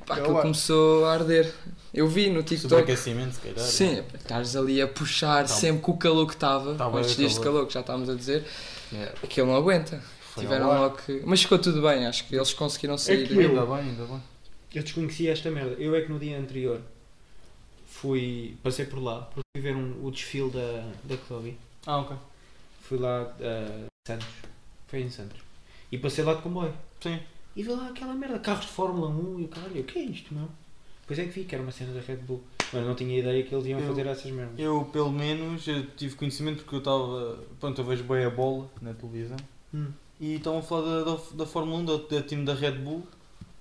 [0.06, 1.52] Pá, aquilo começou a arder.
[1.92, 2.70] Eu vi no TikTok.
[2.70, 3.58] Sobreaquecimento, se calhar.
[3.58, 7.14] Sim, estás ali a puxar Tá- sempre com o calor que estava, Tá o dias
[7.16, 7.42] de calor.
[7.44, 8.42] calor que já estávamos a dizer,
[8.94, 10.00] É, aquilo não aguenta.
[10.34, 11.20] foi Tiveram logo que.
[11.26, 13.28] Mas ficou tudo bem, acho que eles conseguiram sair.
[13.28, 13.48] que bem.
[13.48, 14.22] Ainda bem, ainda bem.
[14.74, 15.72] Eu desconhecia esta merda.
[15.74, 16.80] Eu é que no dia anterior
[17.86, 18.56] fui.
[18.62, 21.56] passei por lá, porque fui ver um, o desfile da, da Chloe.
[21.86, 22.16] Ah, ok.
[22.82, 24.26] Fui lá a Santos.
[24.88, 25.40] Foi em Santos.
[25.90, 26.74] E passei lá de comboio.
[27.00, 27.20] Sim.
[27.56, 30.02] E vi lá aquela merda, carros de Fórmula 1 e o caralho, o que é
[30.02, 30.48] isto, meu?
[31.02, 32.42] Depois é que vi que era uma cena da Red Bull.
[32.72, 34.58] Mas não tinha ideia que eles iam Eu- fazer essas merdas.
[34.58, 37.38] Eu, pelo menos, eu tive conhecimento porque eu estava.
[37.60, 39.36] Pronto, eu vejo bem a bola na televisão.
[39.72, 39.88] Hum.
[40.18, 43.06] E estavam a falar da, da, da Fórmula 1, da, da time da Red Bull.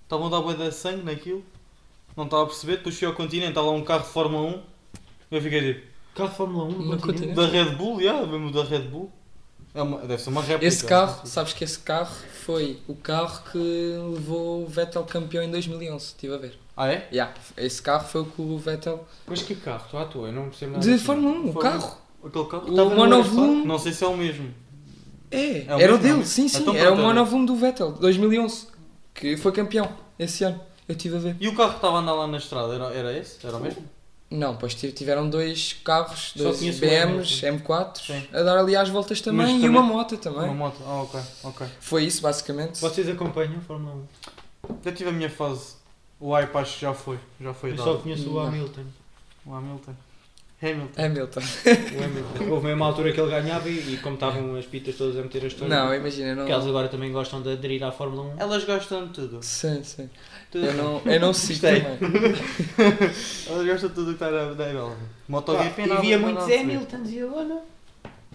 [0.04, 1.44] Estavam a dar bué de sangue naquilo.
[2.16, 2.78] Não estava a perceber.
[2.78, 4.62] Depois fui ao continente, estava lá um carro de Fórmula 1.
[5.32, 5.88] Eu fiquei tipo.
[6.16, 7.02] Carro de Fórmula 1 no, continente?
[7.02, 7.34] continente.
[7.36, 9.12] Da Red Bull, já, mesmo da Red Bull.
[9.74, 10.68] É uma, deve ser uma réplica.
[10.68, 12.14] Esse carro, sabes que esse carro
[12.46, 16.60] foi o carro que levou o Vettel campeão em 2011, estive a ver.
[16.78, 17.08] Ah, é?
[17.12, 19.04] Yeah, esse carro foi o que o Vettel.
[19.26, 19.86] Mas que carro?
[19.86, 20.86] Estou à toa, eu não percebo nada.
[20.86, 20.98] De.
[21.00, 21.98] Fórmula 1, o carro.
[22.24, 22.68] Aquele carro?
[22.72, 23.66] O monovolume.
[23.66, 24.54] Não sei se é o mesmo.
[25.32, 26.26] É, É o era mesmo, o é o dele, mesmo.
[26.26, 26.62] sim, sim.
[26.62, 28.68] Então era o monovolume do Vettel, de 2011,
[29.14, 30.60] que foi campeão esse ano.
[30.88, 31.36] Eu estive a ver.
[31.40, 33.46] E o carro que estava a andar lá na estrada, era, era esse?
[33.46, 33.84] Era o mesmo?
[34.30, 38.28] Não, pois tive- tiveram dois carros, Só dois o BMs, M4, Sim.
[38.34, 40.44] a dar ali às voltas também, Mas e também- uma moto também.
[40.46, 40.78] Uma moto.
[40.86, 41.68] Ah, ok, ok.
[41.80, 42.82] Foi isso, basicamente.
[42.82, 44.76] Vocês acompanham a Fórmula 1?
[44.84, 45.76] Já tive a minha fase.
[46.20, 47.20] O hype acho que já foi.
[47.40, 47.86] Já foi Eu dado.
[47.86, 48.48] só conheço o Não.
[48.48, 48.84] Hamilton.
[49.46, 49.94] O Hamilton.
[50.64, 51.02] Hamilton.
[51.04, 51.40] Hamilton.
[51.40, 52.52] O Hamilton.
[52.54, 55.22] Houve mesmo uma altura que ele ganhava e, e como estavam as pitas todas a
[55.22, 55.76] meter a história.
[55.76, 56.38] Não, imagina, não.
[56.38, 58.40] Porque elas agora também gostam de aderir à Fórmula 1.
[58.40, 59.40] Elas gostam de tudo.
[59.42, 60.10] Sim, sim.
[60.52, 60.66] Tudo.
[60.66, 61.84] Eu não, eu não sigo também.
[63.50, 64.56] Elas gostam de tudo que está na.
[64.56, 64.96] Pá,
[65.28, 66.54] MotoGP e via muitos a.
[66.54, 67.73] Hamiltons e eu, olha.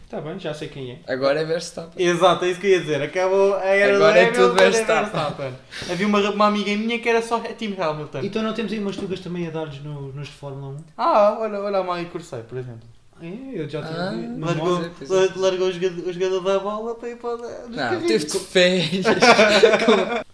[0.08, 1.12] Está bem, já sei quem é.
[1.12, 2.02] Agora é Verstappen.
[2.02, 3.02] Exato, é isso que eu ia dizer.
[3.02, 5.52] Acabou a era Agora do é tudo Hamilton, Verstappen.
[5.90, 8.20] Havia uma, uma amiga minha que era só Team Hamilton.
[8.22, 10.76] Então não temos aí umas tugas também a dar-lhes no- nos de Fórmula 1?
[10.96, 12.88] Ah, olha, olha a Maggie Cursei, por exemplo.
[13.20, 14.40] É, eu já tinha Ah, ouvido.
[14.46, 15.14] Largou, mostra, pois é.
[15.14, 18.38] la- largou o jogador, o jogador da bola para ir para os Não, teve de
[18.38, 19.04] férias.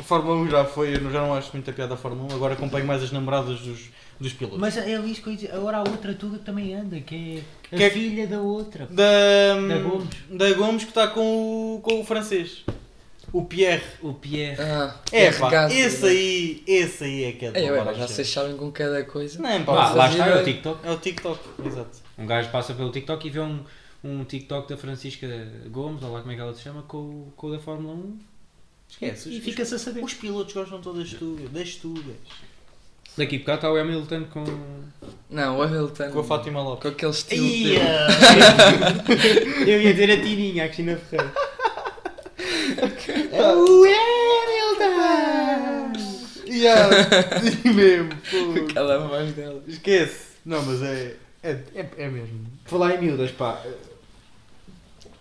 [0.00, 2.54] A Fórmula 1 já foi, eu já não acho muita piada a Fórmula 1, agora
[2.54, 3.88] acompanho mais as namoradas dos,
[4.22, 4.58] dos pilotos.
[4.58, 5.54] Mas é isso que eu ia dizer.
[5.54, 8.86] Agora há outra tuga que também anda, que é a Que é- filha da outra.
[8.86, 10.08] da, Da Gomes.
[10.30, 12.64] da Gomes que está com o, com o francês.
[13.32, 13.82] O Pierre.
[14.02, 14.60] O Pierre.
[14.60, 16.10] Ah, É pá, regaço, esse né?
[16.10, 19.40] aí, esse aí é que é de Ei, ué, já vocês sabem com cada coisa.
[19.40, 20.44] Não, pá, Ah, lá está, é o.
[20.44, 20.86] TikTok.
[20.86, 21.98] é o TikTok, exato.
[22.18, 23.60] Um gajo passa pelo TikTok e vê um,
[24.04, 25.26] um TikTok da Francisca
[25.70, 27.94] Gomes, ou lá como é que ela se chama, com, o- com o da Fórmula
[27.94, 28.18] 1.
[28.90, 30.04] Esquece, E os, fica-se a saber.
[30.04, 32.16] os pilotos gostam todas das tugas, das tugas.
[33.16, 34.44] Daqui por cá está o Hamilton com.
[35.28, 36.10] Não, o Hamilton.
[36.10, 36.92] Com a Fátima Com Lopes.
[36.92, 37.46] aquele estilo.
[37.46, 37.82] Ia!
[39.66, 41.32] Eu ia dizer a Tininha, a Cristina Ferreira.
[43.56, 43.84] o
[44.82, 45.92] Hamilton!
[46.46, 46.76] Ia!
[47.40, 48.60] Sim mesmo, pô.
[48.70, 49.62] Aquela voz dela.
[49.66, 50.32] Esquece.
[50.44, 52.46] Não, mas é, é, é, é mesmo.
[52.64, 53.60] Falar em miúdas, pá.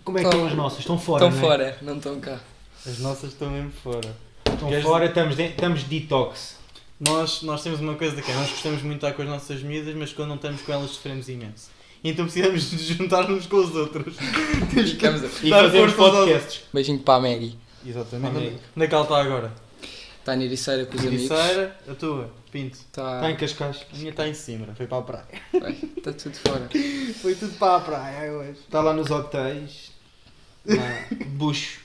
[0.03, 0.79] Como é que Estão- estão as nossas?
[0.79, 1.41] Estão fora, Estão não é?
[1.49, 2.39] fora, não estão cá.
[2.87, 4.15] As nossas estão mesmo fora.
[4.49, 6.57] Estão Queres- fora, estamos, de, estamos detox.
[7.01, 9.63] Nós, nós temos uma coisa que é, nós gostamos muito de estar com as nossas
[9.63, 11.71] miúdas, mas quando não estamos com elas sofremos imenso.
[12.03, 14.15] Então precisamos de juntar-nos com os outros.
[14.69, 15.27] Ficamos a...
[15.43, 16.61] E Dar força aos podcasts.
[16.71, 17.57] Beijinho para a Maggie.
[17.83, 18.37] Exatamente.
[18.37, 19.51] Onde, onde é que ela está agora?
[20.19, 21.31] Está na Ericeira com os amigos.
[21.31, 22.77] Ericeira, a tua, Pinto.
[22.77, 23.85] Está Está em Cascais.
[23.91, 25.25] A minha está em cima, foi para a praia.
[25.97, 26.69] está tudo fora.
[27.21, 28.59] Foi tudo para a praia hoje.
[28.59, 29.91] Está lá nos hotéis.
[30.65, 31.80] Na bucho.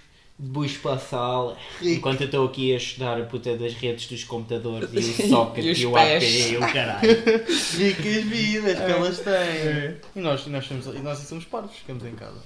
[0.82, 1.56] Para a sala.
[1.80, 5.64] Enquanto eu estou aqui a estudar a puta das redes dos computadores e o socket
[5.64, 5.96] E e, o.
[5.96, 7.08] AP e o caralho.
[7.76, 9.96] Ricas vidas que elas têm.
[10.14, 12.38] E nós, e nós, somos, e nós somos parvos, ficamos em casa.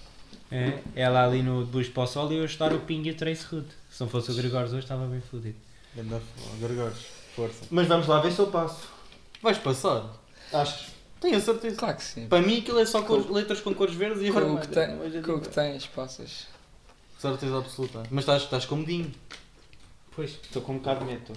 [0.53, 3.45] É, ela ali no o sol e eu a estudar o Ping e o Trace
[3.51, 3.67] Root.
[3.91, 5.57] Se não fosse o Gregório hoje estava bem fodido.
[6.61, 6.99] Gregores,
[7.35, 7.65] força.
[7.71, 8.89] Mas vamos lá ver se eu passo.
[9.43, 10.13] Vais passar?
[10.53, 10.89] Achas?
[11.21, 11.77] Tenho a certeza.
[11.77, 12.27] Claro que sim.
[12.27, 15.25] Para mim aquilo é só cores, letras com cores verdes e Com o vermelhas.
[15.25, 16.47] com o que tens, passas.
[17.21, 18.03] Certeza absoluta.
[18.11, 19.13] Mas estás, estás comodinho.
[20.17, 21.33] Pois, estou com um bocado de medo.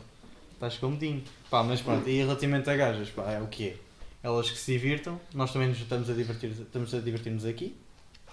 [0.54, 1.22] Estás comodinho.
[1.50, 3.78] Pá, mas pronto, e relativamente a gajas, pá, é o que é.
[4.24, 7.76] Elas que se divirtam, nós também nos estamos a divertir, estamos a divertir-nos aqui.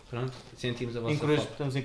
[0.09, 1.53] Pronto, sentimos a vossa Encorajo- falta.
[1.53, 1.85] estamos em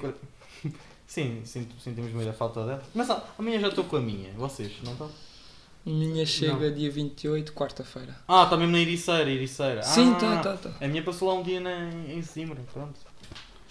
[1.08, 2.84] Sim, sentimos muito a falta dela.
[2.93, 5.08] Mas ah, amanhã já estou com a minha, vocês, não estão?
[5.08, 8.15] A minha chega dia 28, quarta-feira.
[8.28, 9.82] Ah, está mesmo na Ericeira, Ericeira.
[9.84, 10.86] Sim, ah, tá, tá, tá.
[10.86, 12.99] A minha passou lá um dia na, em Zimbra, pronto.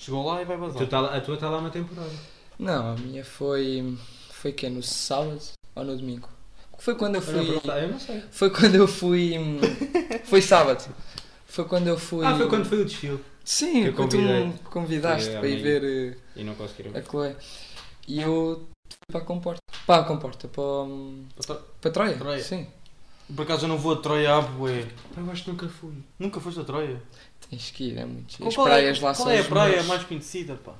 [0.05, 0.77] Chegou lá e vai A bazar.
[0.77, 2.11] tua tá lá- a tua está lá uma temporada.
[2.59, 3.97] Não, a minha foi.
[4.31, 5.41] Foi que No sábado
[5.75, 6.29] ou no domingo?
[6.79, 7.61] Foi quando eu fui.
[7.65, 8.23] Eu não sei.
[8.31, 9.33] Foi quando eu fui.
[10.25, 10.85] Foi sábado.
[11.47, 12.27] Foi quando eu fui.
[12.27, 13.25] Ah, foi quando foi o desfile.
[13.43, 17.03] Sim, que tu me convidaste para ir ver E não conseguiram eh, a.
[17.03, 17.37] Chloe.
[18.07, 19.63] E eu fui para a comporta.
[19.87, 20.63] Para a comporta, para,
[21.47, 22.17] Para para Troia.
[22.19, 22.43] Troia.
[22.43, 22.67] Sim.
[23.35, 24.87] Por acaso eu não vou a Troia, ah, bué.
[25.17, 25.95] Eu acho que nunca fui.
[26.19, 27.01] Nunca foste a Troia?
[27.51, 28.45] Tens que ir, é muito giro.
[28.45, 30.73] Qual As é- praias lá qual são é a as praia mais conhecida, pá?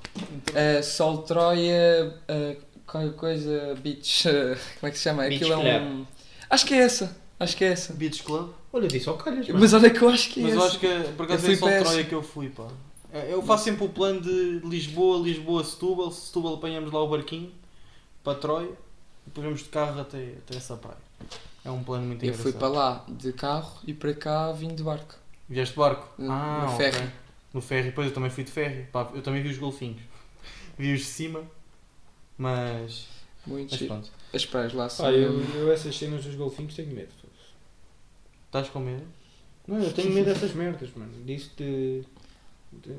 [0.53, 4.27] Eh, Sol Troia, eh, qualquer coisa, Beach.
[4.27, 5.23] eh, como é que se chama?
[5.23, 6.05] Beach Aquilo é um.
[6.49, 7.15] Acho que é essa.
[7.39, 7.93] Acho que é essa.
[7.93, 8.51] Beach Club?
[8.73, 9.59] Olha, disse ao calhas, mano.
[9.59, 10.67] Mas olha que eu acho que é Mas eu essa.
[10.69, 12.67] acho que por acaso Eu é para Troia que eu fui, pá.
[13.13, 16.11] É, Eu faço sempre o plano de Lisboa, Lisboa, Setúbal.
[16.11, 17.51] Setúbal apanhamos lá o barquinho
[18.23, 20.97] para Troia e depois vamos de carro até, até essa praia.
[21.63, 22.43] É um plano muito Eu engraçado.
[22.43, 25.15] fui para lá de carro e para cá vim de barco.
[25.47, 26.09] Vieste de barco?
[26.21, 27.11] No- ah, no ferry.
[27.53, 28.83] No ferry, depois eu também fui de ferry.
[28.91, 30.01] Pá, eu também vi os golfinhos.
[30.77, 31.41] Vi-os de cima,
[32.37, 33.07] mas.
[33.45, 34.11] Muito Mas pronto.
[34.33, 35.05] As praias lá são.
[35.05, 37.09] Pá, eu, eu essas cenas dos golfinhos tenho medo.
[38.47, 39.03] Estás com medo?
[39.67, 41.11] Não, eu tenho medo dessas merdas, mano.
[41.25, 42.03] Disso de.
[42.71, 42.95] de,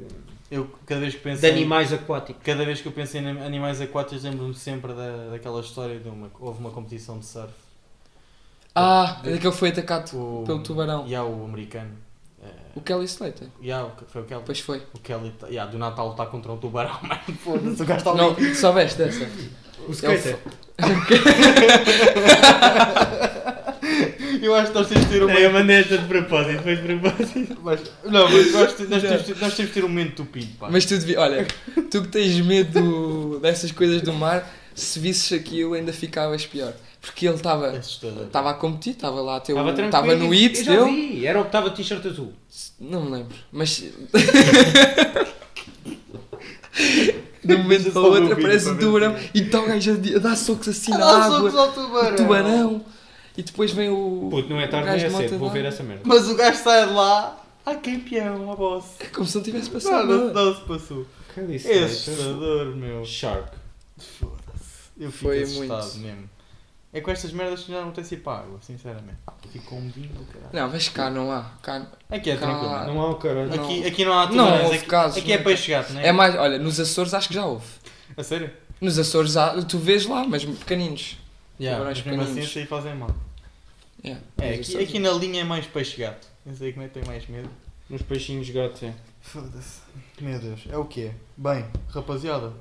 [0.50, 2.42] Eu cada vez que penso de em- animais aquáticos.
[2.44, 6.30] Cada vez que eu penso em animais aquáticos lembro-me sempre da, daquela história de uma.
[6.38, 7.52] Houve uma competição de surf.
[8.74, 11.06] Ah, é que ele foi atacado O, pelo tubarão.
[11.06, 11.96] E há o americano.
[12.76, 13.48] O Kelly Slater.
[13.60, 14.42] E há o, foi o Kelly.
[14.46, 14.82] Pois foi.
[14.94, 17.20] O Kelly tá- yeah, do Natal está contra um tubarão, mano.
[17.42, 18.20] Foda-se, o gajo está ali.
[18.48, 19.28] Não, soubeste dessa?
[19.88, 20.38] O skater.
[24.42, 26.76] Eu acho que nós temos de ter um É, eu mandei esta de propósito, foi
[26.76, 27.56] de propósito.
[27.62, 30.48] Mas, não, mas nós, te- nós, temos, de- nós temos de ter um momento tupido,
[30.58, 30.68] pá.
[30.70, 31.46] Mas tu devia, olha,
[31.90, 36.72] tu que tens medo dessas coisas do mar, se visses aquilo ainda ficavas pior.
[37.06, 40.62] Porque ele estava É estava a competir, estava lá a ter Estava no eu hit
[40.64, 40.90] já dele.
[41.14, 42.32] vi, Era o que estava t-shirt azul.
[42.80, 43.82] Não me lembro, mas.
[47.44, 50.18] de um momento para o outro aparece o tubarão e está o gajo a a
[50.18, 51.50] dar socos assim na água.
[51.50, 52.12] socos ao tubarão.
[52.12, 52.84] O tubarão.
[53.36, 54.28] E depois vem o.
[54.30, 56.02] Puto, não é tarde nem é cedo, vou ver essa merda.
[56.04, 57.42] Mas o gajo sai de lá.
[57.64, 58.84] Ah, campeão, a boss.
[59.00, 60.44] É como se não tivesse passado Não, não, nada.
[60.44, 61.06] não se passou.
[61.34, 61.70] Que disse?
[61.70, 63.04] É assustador, meu.
[63.04, 63.50] Shark.
[64.20, 64.90] Foda-se.
[64.98, 65.98] Eu fico Foi assustado muito.
[65.98, 66.30] mesmo.
[66.96, 69.18] É com estas merdas que já não tem se ir para a água, sinceramente.
[69.52, 70.50] Fico com um vinho do caralho.
[70.52, 71.42] Não, mas cá não há.
[71.62, 71.86] Cá...
[72.10, 72.70] Aqui é Cá- tranquilo.
[72.70, 72.86] não é?
[72.86, 73.54] Não há o caralho.
[73.54, 73.64] Não.
[73.64, 74.62] Aqui, aqui não há Não, tubarões.
[74.64, 76.06] houve aqui, casos, aqui é peixe gato, não é?
[76.08, 76.34] É mais.
[76.36, 77.66] Olha, nos Açores acho que já houve.
[78.16, 78.50] A sério?
[78.80, 81.18] Nos Açores há, tu vês lá, mas pequeninos.
[81.60, 82.56] Yeah, Tubarões mas assim pequeninos.
[82.56, 83.10] aí fazem mal.
[84.04, 84.88] Yeah, É, nos aqui, Açores.
[84.88, 86.26] aqui na linha é mais peixe gato.
[86.44, 87.50] Não sei como é que tem mais medo.
[87.90, 88.92] Uns peixinhos gatos, é.
[89.20, 89.80] Foda-se.
[90.20, 91.10] Meu Deus, é o quê?
[91.36, 92.52] Bem, rapaziada.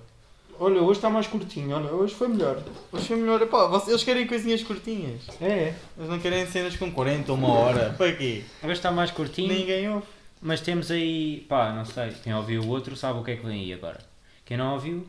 [0.57, 2.61] Olha, hoje está mais curtinho, olha, hoje foi melhor.
[2.91, 3.39] Hoje foi melhor.
[3.45, 5.21] Vocês, eles querem coisinhas curtinhas.
[5.41, 5.73] É.
[5.97, 7.93] Eles não querem cenas com 40 ou uma hora.
[7.97, 8.43] Para quê?
[8.63, 10.05] Hoje está mais curtinho, Ninguém ouve.
[10.41, 13.45] mas temos aí, pá, não sei, quem ouviu o outro sabe o que é que
[13.45, 13.99] vem aí agora.
[14.45, 15.05] Quem não ouviu,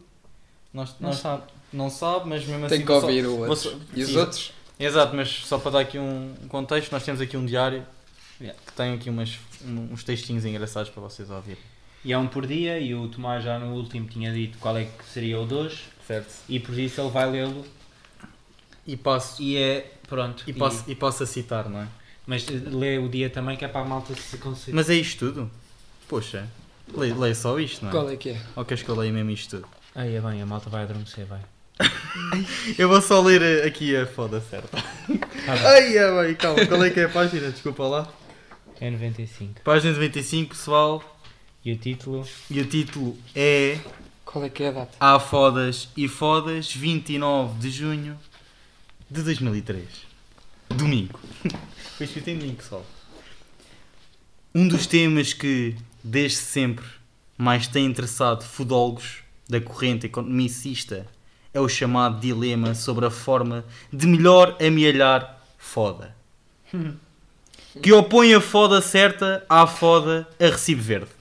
[0.75, 1.43] Nós, não nós sabe.
[1.73, 2.87] não sabe, mas mesmo Tem assim.
[2.87, 3.57] que vou só- ouvir o outro.
[3.57, 4.19] só- E os Sim.
[4.19, 4.53] outros?
[4.81, 7.87] Exato, mas só para dar aqui um contexto, nós temos aqui um diário
[8.41, 8.61] Yeah.
[8.67, 11.63] que tem aqui umas, um- uns textinhos engraçados para vocês ouvirem.
[12.07, 14.85] E é um por dia, e o Tomás já no último tinha dito qual é
[14.85, 16.33] que seria o 2, Certo.
[16.49, 17.67] e por isso ele vai lê-lo,
[18.87, 20.45] E passo, e é, pronto.
[20.47, 21.89] e passo, e passo a citar, não é?
[22.25, 24.73] Mas lê o dia também, que é para a malta se conseguir.
[24.77, 25.51] Mas é isto tudo?
[26.07, 26.49] Poxa,
[26.97, 27.93] leio, leio só isto, não é?
[27.93, 28.41] Qual é que é?
[28.55, 29.69] Ou queres que eu leia mesmo isto tudo?
[29.93, 31.41] Aí é bem, a malta vai adormecer, vai.
[32.79, 34.79] Eu vou só ler eh, aqui a foda certa.
[35.49, 37.51] Ai, é bem, calma, qual é que é a página?
[37.51, 38.09] Desculpa lá.
[38.81, 39.61] É 95.
[39.63, 41.16] Página 95, pessoal.
[41.67, 42.25] E o título?
[42.49, 43.81] E o título é
[44.25, 44.97] Qual é que é a data?
[45.01, 48.17] Há Fodas e Fodas, 29 de junho
[49.11, 49.85] de 2003.
[50.69, 51.19] Domingo.
[51.97, 52.87] Foi escrito em domingo, pessoal.
[54.55, 55.75] Um dos temas que,
[56.05, 56.87] desde sempre,
[57.37, 61.05] mais tem interessado fudólogos da corrente economicista
[61.53, 66.15] é o chamado dilema sobre a forma de melhor amealhar foda.
[67.83, 71.16] Que opõe a foda certa à foda a recibo verde.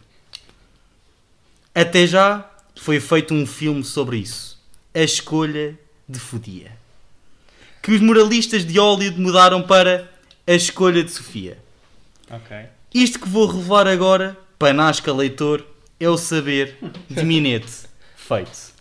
[1.75, 4.57] Até já foi feito um filme sobre isso.
[4.93, 6.71] A escolha de Fodia.
[7.81, 10.09] Que os moralistas de Hollywood mudaram para
[10.47, 11.57] a escolha de Sofia.
[12.31, 12.55] Ok.
[12.93, 15.65] Isto que vou revelar agora, panasca leitor,
[15.99, 16.77] é o saber
[17.09, 18.73] de Minete feito.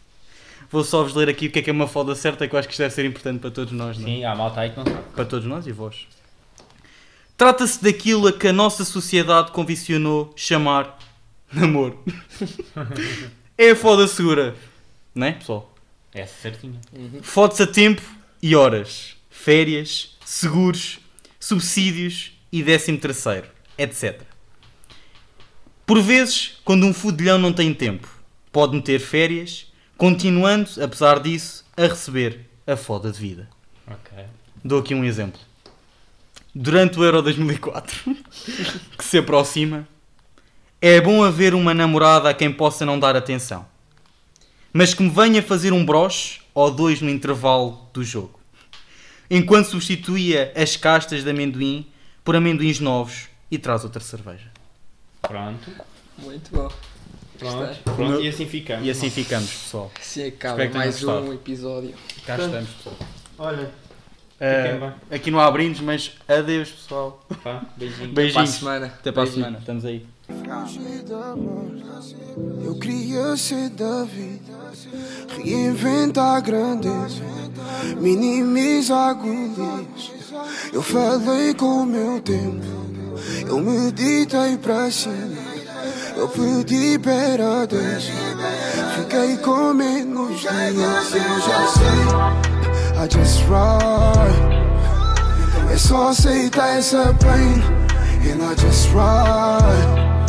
[0.70, 2.58] Vou só vos ler aqui o que é que é uma foda certa, que eu
[2.58, 4.10] acho que isto deve ser importante para todos nós, não é?
[4.10, 5.02] Sim, há malta aí que não sabe.
[5.14, 6.06] Para todos nós e vós.
[7.36, 10.96] Trata-se daquilo a que a nossa sociedade convencionou chamar
[11.54, 12.02] namoro.
[13.56, 14.54] é a foda segura.
[15.14, 15.74] Não é, pessoal?
[16.12, 16.80] É certinho.
[17.22, 18.02] Fotos a tempo
[18.42, 19.16] e horas.
[19.30, 21.00] Férias, seguros,
[21.40, 24.22] subsídios e décimo terceiro, etc.
[25.84, 28.08] Por vezes, quando um fudilhão não tem tempo,
[28.50, 33.48] pode meter férias, continuando, apesar disso, a receber a foda de vida.
[33.86, 34.24] Ok.
[34.64, 35.40] Dou aqui um exemplo.
[36.54, 38.16] Durante o Euro 2004,
[38.96, 39.86] que se aproxima,
[40.80, 43.66] é bom haver uma namorada a quem possa não dar atenção,
[44.72, 48.38] mas que me venha fazer um broche ou dois no intervalo do jogo,
[49.30, 51.86] enquanto substituía as castas de amendoim
[52.24, 54.50] por amendoins novos e traz outra cerveja.
[55.22, 55.70] Pronto.
[56.18, 56.70] Muito bom.
[57.38, 57.78] Pronto.
[57.96, 58.20] Pronto.
[58.20, 58.86] E assim ficamos.
[58.86, 59.90] E assim ficamos, pessoal.
[59.98, 61.26] Assim acaba mais gostado.
[61.26, 61.94] um episódio.
[62.24, 62.96] Cá Portanto, estamos, pessoal.
[63.38, 63.70] Olha.
[64.38, 64.92] Bem.
[65.16, 67.24] aqui não há brindes, mas adeus, pessoal.
[67.42, 67.64] Tá?
[67.76, 67.98] Beijinho.
[67.98, 68.50] Para a Beijinhos.
[68.50, 68.86] semana.
[68.86, 69.58] Até para a semana.
[69.58, 70.06] Estamos aí.
[72.64, 74.40] Eu queria ser David,
[75.36, 77.22] reinventar a grandeza,
[78.00, 80.12] minimizar Golias.
[80.72, 82.64] Eu falei com o meu tempo,
[83.46, 85.36] eu meditei para cima,
[86.16, 88.10] eu pedi para Deus,
[88.96, 92.04] fiquei com menos dias, eu já sei,
[92.96, 94.54] I just ride.
[95.70, 97.83] É só aceitar essa pain,
[98.30, 100.23] and I just ride.